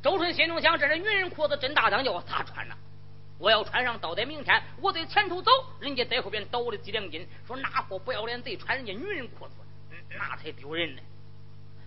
[0.00, 2.76] 周顺心中想：这是女人裤子，真大当，叫我咋穿呢？
[3.38, 9.54] 我要穿上，到在明天，我在前头走，人家在后边倒我的几两金，说那货不要脸贼，穿人家女人裤子，
[10.10, 11.02] 那才丢人呢。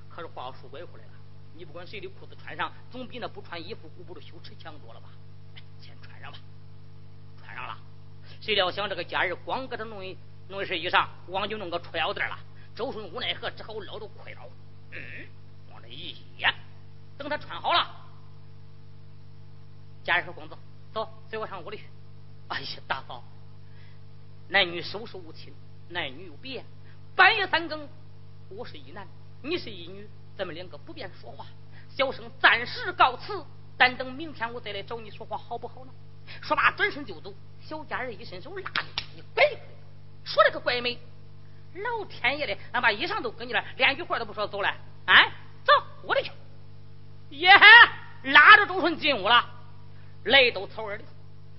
[0.10, 1.06] 可是话说拐回来。
[1.06, 1.12] 了，
[1.56, 5.10] 你不管谁的裤子穿上，总比那不穿衣服、顾不住羞耻强多了吧？
[5.80, 6.38] 先穿上吧，
[7.38, 7.78] 穿上了。
[8.40, 12.40] 谁料想这个家人光给他弄一弄一身衣裳，光就弄个裤腰带了。
[12.76, 14.50] 周顺无奈何，只好捞着裤腰，
[14.92, 15.28] 嗯。
[15.94, 16.56] 咦呀！
[17.18, 17.86] 等他穿好了，
[20.06, 20.56] 家人说：“公子，
[20.94, 21.86] 走，随我上屋里去。”
[22.50, 23.24] 哎呀，大嫂，
[24.50, 25.54] 男女授受无亲，
[25.90, 26.64] 男女有别。
[27.16, 27.88] 半夜三更，
[28.50, 29.08] 我是一男，
[29.42, 31.46] 你是一女，咱们两个不便说话。
[31.90, 33.46] 小生暂时告辞，
[33.78, 35.92] 但等明天我再来找你说话，好不好呢？
[36.42, 37.34] 说罢，转身就走。
[37.62, 38.86] 小家人一伸手拉住
[39.16, 39.44] 一摆，
[40.24, 41.00] 说了个怪美。
[41.76, 44.76] 老天爷的，俺把衣裳都给你了，连句话都不说，走了。
[45.06, 45.32] 哎。
[45.64, 45.72] 走，
[46.02, 46.32] 我的去！
[47.30, 47.52] 耶，
[48.24, 49.48] 拉着周顺进屋了，
[50.26, 51.04] 来到草儿里，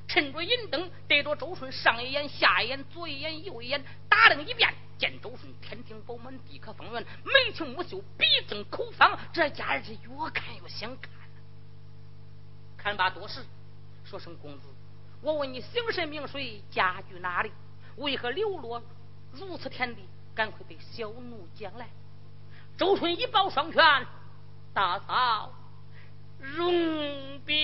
[0.06, 11.10] 趁着银灯，对着周顺上一眼下一眼，左一眼右一眼，打量一遍，见周顺天庭饱满，地可方圆，眉清目秀，鼻正口方，这家人是越看越想看。
[12.76, 13.44] 看罢多时，
[14.04, 14.66] 说声公子，
[15.22, 17.50] 我问你姓甚名谁，家居哪里？
[17.96, 18.82] 为何流落
[19.32, 20.02] 如此田地？
[20.34, 21.88] 赶快被小奴将来。
[22.78, 23.82] 周顺一抱双拳，
[24.72, 25.52] 大嫂
[26.42, 27.54] 容兵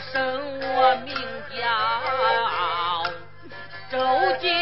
[0.00, 1.14] 生我名
[1.50, 1.60] 叫
[3.90, 3.98] 周
[4.40, 4.59] 进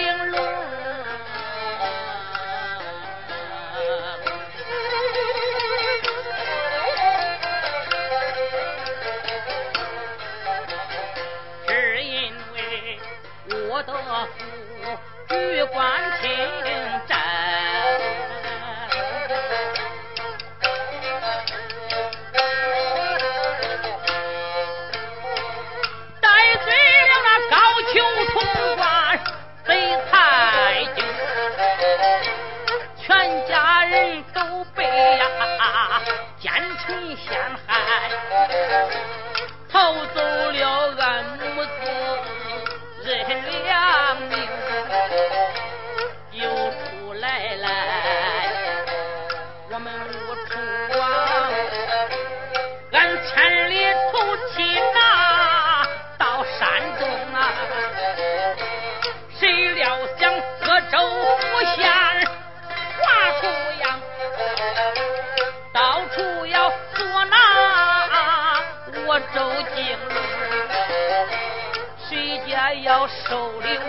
[73.09, 73.81] 收留，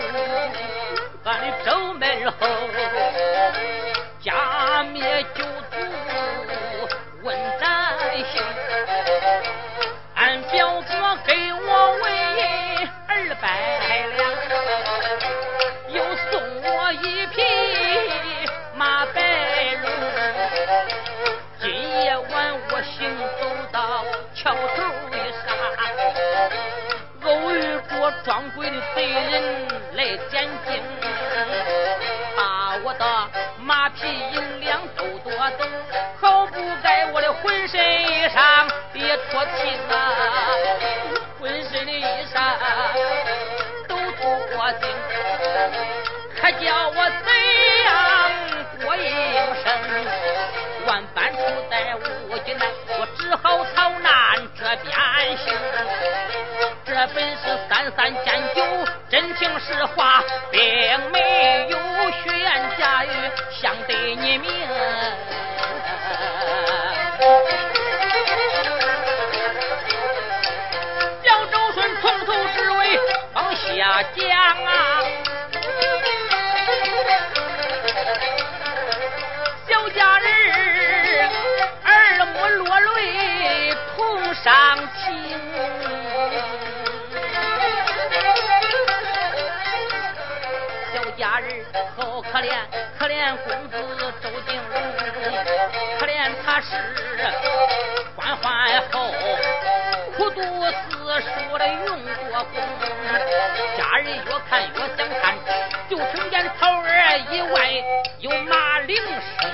[1.24, 2.46] 俺的正门后。
[29.30, 30.82] 人来监禁，
[32.36, 33.04] 把我的
[33.60, 35.64] 马匹银两都夺走，
[36.20, 39.94] 好不该我的浑身衣裳也脱尽呐，
[41.38, 42.04] 浑身的衣
[42.34, 42.34] 裳
[43.86, 44.88] 都脱尽，
[46.40, 47.30] 可叫我怎
[47.84, 47.88] 样
[48.84, 49.08] 过一
[49.62, 49.66] 生？
[50.86, 51.38] 万般苦
[51.70, 51.94] 在
[52.28, 52.66] 无尽难，
[52.98, 54.10] 我只好逃难
[54.58, 54.90] 这边
[55.36, 55.54] 行，
[56.84, 58.64] 这本是三三见九。
[59.40, 60.60] 情实话，并
[61.12, 61.78] 没有
[62.22, 63.08] 虚言假语，
[63.50, 64.50] 想得你明。
[71.22, 73.00] 姚周顺从头至尾
[73.32, 74.29] 往下讲。
[91.96, 92.66] 好可怜，
[92.98, 93.76] 可怜公子
[94.20, 94.74] 周定儒，
[95.98, 96.76] 可怜他是
[98.16, 99.12] 官宦后，
[100.16, 102.54] 苦读四书的用过功。
[103.76, 105.38] 家人越看越想看，
[105.88, 107.84] 就听见草儿以外
[108.18, 109.50] 有马铃声。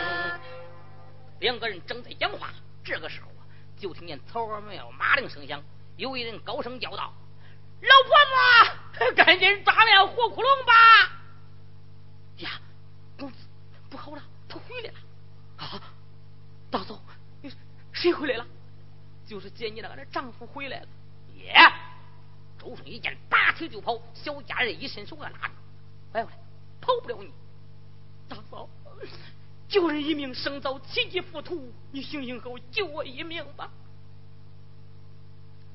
[1.41, 2.49] 两个人正在讲话，
[2.85, 3.45] 这个时候啊，
[3.79, 5.63] 就听见草儿庙马铃声响，
[5.97, 7.13] 有一人高声叫道
[7.83, 10.73] ：“老婆子，赶紧抓了火窟窿吧！”
[12.39, 12.61] 呀
[13.19, 13.39] 公子
[13.89, 14.99] 不好了他回来了。
[15.57, 15.83] 啊
[16.71, 17.01] 大嫂
[17.43, 17.53] 你
[17.93, 18.47] 谁回来了？
[19.27, 20.89] 就是接你那个的丈夫回来了。
[21.39, 21.55] 耶
[22.59, 25.55] 周顺一见拔腿就跑小家人一伸手啊拉住
[26.13, 26.29] 哎呦
[26.81, 27.33] 跑不了你。
[28.29, 28.69] 大嫂
[29.69, 33.71] 救人一命胜造七级浮屠你行行好救我一命吧。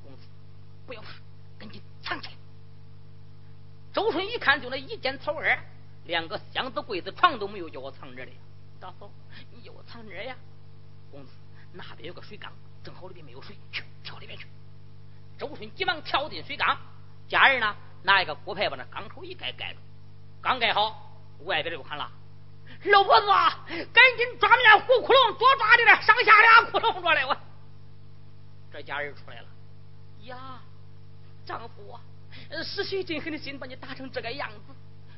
[0.02, 0.22] 公子
[0.86, 1.08] 不要怕
[1.58, 2.34] 赶紧藏起来。
[3.92, 5.62] 周顺一看就那一间草儿
[6.04, 8.32] 连个箱子、柜子、床都没有，叫我藏这里。
[8.80, 9.10] 大嫂，
[9.52, 10.36] 你叫我藏这呀？
[11.10, 11.30] 公子，
[11.72, 14.46] 那边有个水缸，正好里边没有水，去跳里边去。
[15.38, 16.76] 周顺急忙跳进水缸，
[17.28, 19.78] 家人呢拿一个锅盖把那缸口一盖盖住，
[20.40, 22.10] 刚盖好，外边就喊了
[22.90, 23.26] ：“老婆子，
[23.66, 27.36] 赶紧抓面糊窟窿，多抓点上下俩窟窿着来我。”
[28.72, 29.48] 这家人出来了，
[30.22, 30.60] 呀，
[31.46, 32.00] 丈夫啊，
[32.64, 34.74] 是谁真狠的心把你打成这个样子？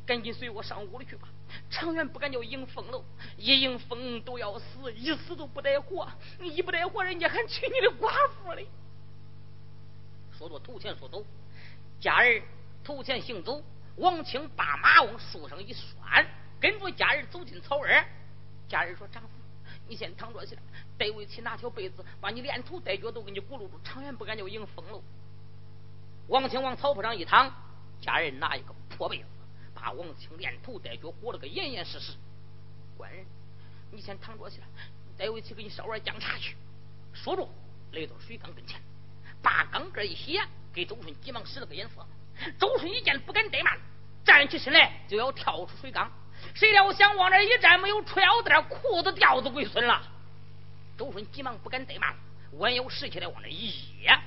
[0.06, 1.28] 赶紧随我上屋里去吧。
[1.70, 3.04] 长远不敢叫迎风喽，
[3.36, 6.08] 一迎风都要死，一死都不得活。
[6.40, 8.66] 你一不得活，人家还娶你的寡妇嘞。
[10.36, 11.24] 说着，头前说走，
[12.00, 12.42] 家人
[12.82, 13.62] 头前行走。
[13.96, 16.26] 王清把马往树上一拴，
[16.58, 18.04] 跟着家人走进草儿。
[18.68, 19.28] 家人说：“丈夫，
[19.86, 20.58] 你先躺着去，
[20.98, 25.00] 待为妻拿条被子把你连头带脚都给你裹住住，长远不敢叫迎风喽。”
[26.26, 27.54] 王清往草铺上一躺，
[28.00, 29.26] 家人拿一个破被子。
[29.84, 32.12] 把王清连头带脚裹了个严严实实。
[32.96, 33.22] 官人，
[33.92, 34.66] 你先躺着去了，
[35.18, 36.56] 待会去给你烧碗姜茶去。
[37.12, 37.46] 说着，
[37.92, 38.80] 来到水缸跟前，
[39.42, 41.96] 把缸盖一掀，给周顺急忙使了个眼色。
[42.58, 43.78] 周顺一见，不敢怠慢，
[44.24, 46.10] 站起身来就要跳出水缸。
[46.54, 50.00] 谁料想往那一站，没有穿腰带，裤子掉子归孙了。
[50.96, 52.16] 周顺急忙不敢怠慢，
[52.52, 53.68] 弯腰拾起来往那一
[54.00, 54.18] 掖，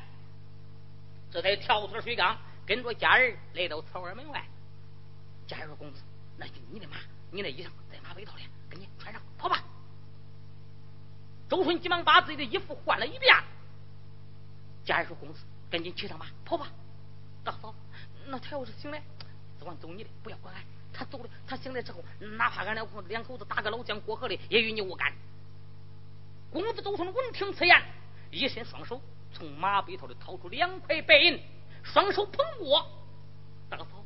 [1.31, 2.37] 这才跳出了水缸，
[2.67, 4.45] 跟着家人来到草庵门外。
[5.47, 6.01] 加一说：“公子，
[6.37, 6.97] 那就你的马，
[7.31, 9.63] 你的衣裳在马背套里，赶紧穿上，跑吧。”
[11.49, 13.33] 周顺急忙把自己的衣服换了一遍。
[14.83, 15.39] 加一说：“公子，
[15.69, 16.67] 赶紧骑上马，跑吧。”
[17.45, 17.73] 大嫂，
[18.27, 19.01] 那他要是醒来，
[19.57, 20.61] 只管走你的，不要管俺。
[20.91, 25.13] 他走了，他醒来之后，哪怕俺两口两口子打个老江过河的，也与你无干。
[26.51, 27.81] 公子周顺闻听此言，
[28.31, 31.41] 一伸双手，从马背套里掏出两块白银，
[31.83, 32.85] 双手捧过，
[33.69, 33.96] 大嫂。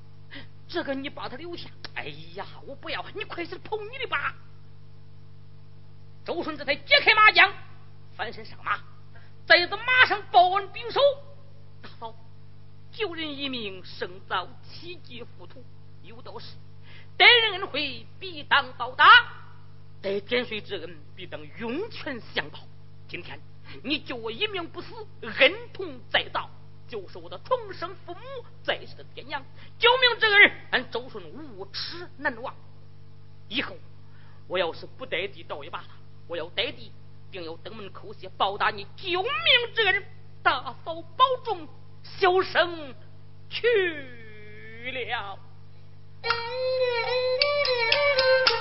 [0.72, 1.70] 这个你把他留下。
[1.96, 2.06] 哎
[2.36, 4.34] 呀，我不要，你快是跑你的吧。
[6.24, 7.52] 周顺这才解开马缰，
[8.16, 8.80] 翻身上马，
[9.46, 11.02] 在这马上报恩禀首。
[11.82, 12.16] 大嫂，
[12.92, 15.62] 救人一命胜造七级浮屠，
[16.04, 16.56] 有道是：
[17.18, 19.06] 待人恩惠必当报答，
[20.02, 22.60] 待点水之恩必当涌泉相报。
[23.10, 23.38] 今天
[23.84, 26.50] 你救我一命不死，恩同再造。
[26.92, 28.20] 就是我的重生父母
[28.64, 29.42] 在世的爹娘，
[29.80, 32.54] 救命之恩，俺周顺无耻难忘。
[33.48, 33.78] 以后
[34.46, 35.88] 我要是不带地倒一把了，
[36.28, 36.92] 我要带地，
[37.32, 39.32] 定要登门叩谢报答你救命
[39.74, 40.04] 之恩。
[40.44, 41.66] 大嫂保重，
[42.04, 42.94] 小生
[43.50, 45.40] 去了。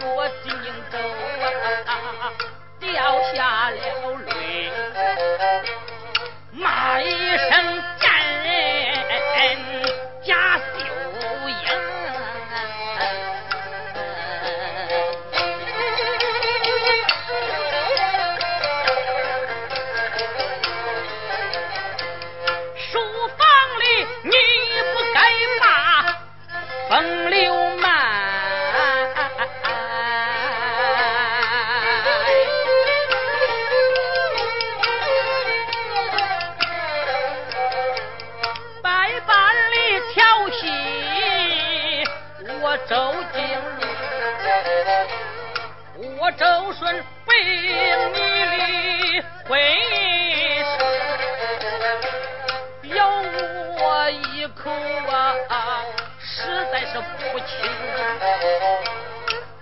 [0.00, 0.52] 我心
[0.90, 1.00] 中
[1.86, 2.32] 啊
[2.78, 3.76] 掉下了
[4.26, 4.37] 泪。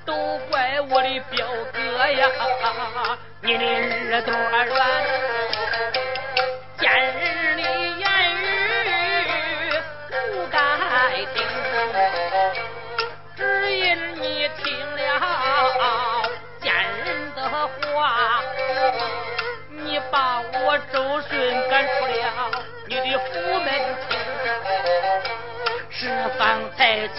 [0.05, 0.15] 都
[0.51, 2.29] 怪我的表哥呀
[3.43, 5.26] 你的耳朵软。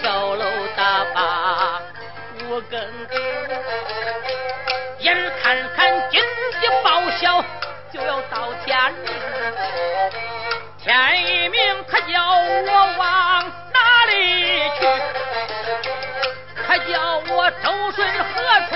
[0.02, 0.44] 叫楼
[0.76, 1.80] 大坝
[2.44, 2.78] 五更，
[4.98, 6.20] 眼看看今
[6.60, 7.42] 鸡报晓
[7.92, 9.10] 就要到天明，
[10.78, 10.86] 天
[11.26, 11.58] 一明
[11.90, 14.12] 他叫我往哪里
[14.78, 14.86] 去？
[16.66, 18.24] 他叫我周顺何
[18.68, 18.70] 处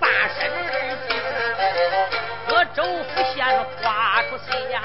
[0.00, 0.50] 把身
[1.08, 1.10] 去？
[2.50, 3.36] 我周府县
[3.82, 4.28] 花出
[4.70, 4.82] 将，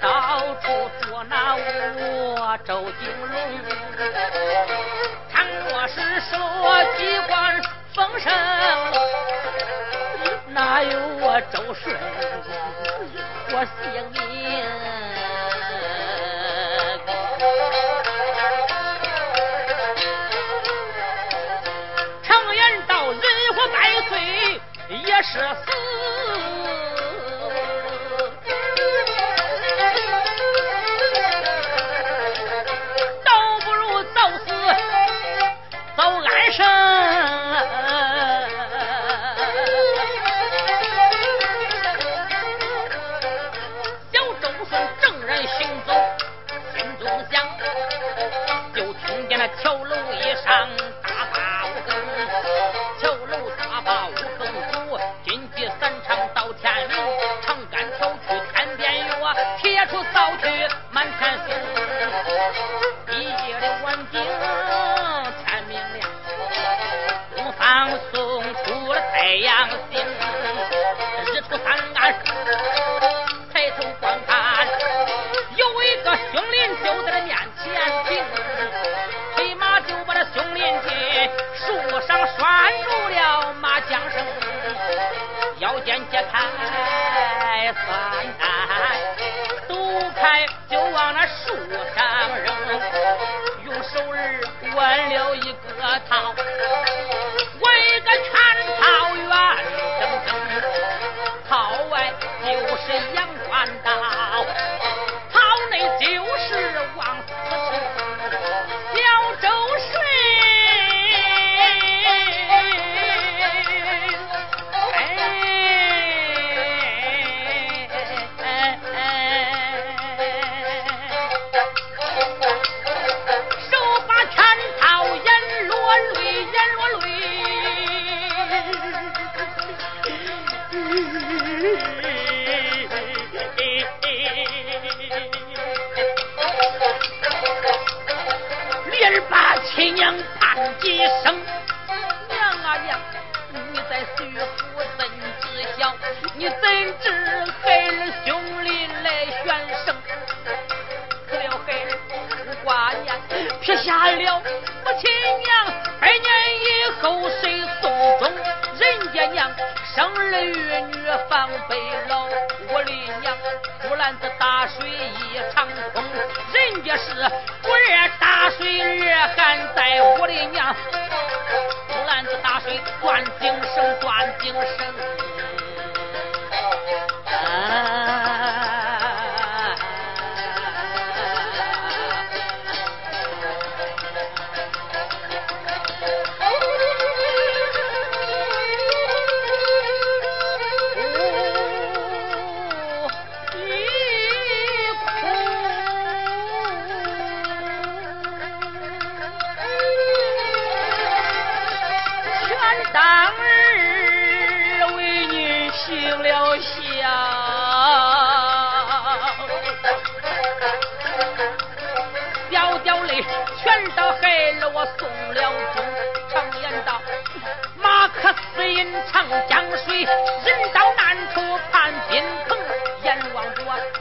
[0.00, 3.28] 到处捉拿我周金龙。
[6.20, 7.62] 说我机关
[7.94, 8.32] 封神，
[10.48, 11.96] 哪有我周顺
[13.50, 14.18] 我姓名。
[22.24, 23.22] 常言道，人
[23.54, 23.76] 活百
[24.08, 24.60] 岁
[24.90, 25.77] 也是死。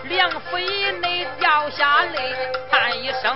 [0.04, 2.36] 梁妃内掉下泪，
[2.72, 3.36] 叹一声：“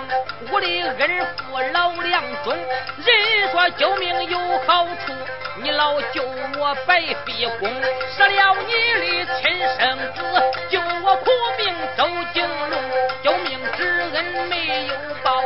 [0.50, 5.12] 我的恩父老梁尊，人说救命有好处，
[5.62, 6.22] 你老救
[6.58, 7.68] 我白费功，
[8.16, 8.72] 舍了你
[9.24, 10.22] 的亲生子，
[10.70, 12.80] 救我苦命走京龙，
[13.22, 15.42] 救命之恩没有报，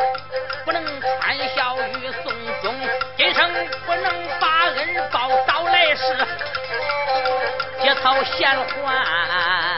[0.64, 0.84] 不能
[1.20, 2.32] 参孝与送
[2.62, 2.74] 终，
[3.16, 3.50] 今生
[3.84, 6.16] 不能把恩报，到来世
[7.82, 8.48] 结草衔
[8.84, 9.75] 环。”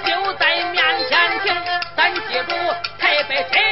[0.00, 1.54] 就在面前听，
[1.96, 2.54] 咱记住
[2.98, 3.71] 台北谁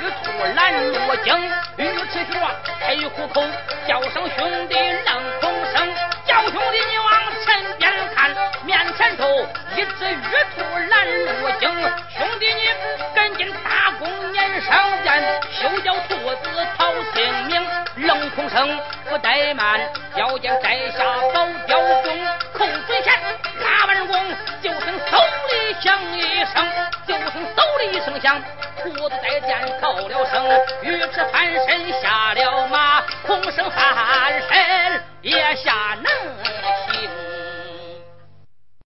[0.00, 0.72] 玉兔拦
[1.08, 1.34] 我惊
[1.76, 2.38] 玉兔吃蛇
[2.80, 3.42] 开虎口
[3.86, 4.74] 叫声兄弟